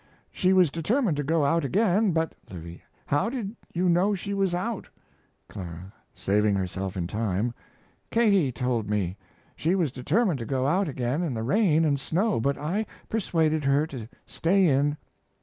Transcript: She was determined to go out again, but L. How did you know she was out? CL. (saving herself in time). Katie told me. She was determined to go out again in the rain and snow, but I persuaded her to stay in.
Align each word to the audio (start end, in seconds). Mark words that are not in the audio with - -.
She 0.31 0.51
was 0.51 0.71
determined 0.71 1.15
to 1.17 1.23
go 1.23 1.45
out 1.45 1.63
again, 1.63 2.11
but 2.11 2.33
L. 2.49 2.59
How 3.05 3.29
did 3.29 3.55
you 3.71 3.87
know 3.87 4.15
she 4.15 4.33
was 4.33 4.51
out? 4.51 4.89
CL. 5.53 5.91
(saving 6.15 6.55
herself 6.55 6.97
in 6.97 7.05
time). 7.05 7.53
Katie 8.09 8.51
told 8.51 8.89
me. 8.89 9.15
She 9.55 9.75
was 9.75 9.91
determined 9.91 10.39
to 10.39 10.45
go 10.47 10.65
out 10.65 10.89
again 10.89 11.21
in 11.21 11.35
the 11.35 11.43
rain 11.43 11.85
and 11.85 11.99
snow, 11.99 12.39
but 12.39 12.57
I 12.57 12.87
persuaded 13.09 13.63
her 13.65 13.85
to 13.85 14.09
stay 14.25 14.65
in. 14.65 14.97